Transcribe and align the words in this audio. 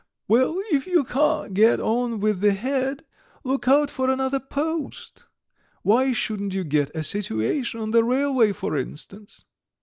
Well, 0.27 0.55
if 0.71 0.87
you 0.87 1.03
can't 1.03 1.53
get 1.53 1.79
on 1.79 2.19
with 2.19 2.39
the 2.41 2.53
Head, 2.53 3.05
look 3.43 3.67
out 3.67 3.91
for 3.91 4.09
another 4.09 4.39
post. 4.39 5.27
Why 5.83 6.11
shouldn't 6.11 6.55
you 6.55 6.63
get 6.63 6.89
a 6.95 7.03
situation 7.03 7.79
on 7.79 7.91
the 7.91 8.03
railway, 8.03 8.51
for 8.53 8.75
instance? 8.75 9.45